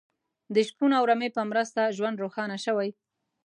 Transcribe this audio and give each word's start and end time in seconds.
د 0.53 0.55
شپون 0.67 0.91
او 0.97 1.03
رمې 1.09 1.29
په 1.37 1.41
مرسته 1.51 1.93
ژوند 1.97 2.21
روښانه 2.23 2.57
شوی. 2.65 2.89